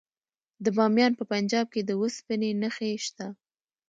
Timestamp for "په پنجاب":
1.19-1.65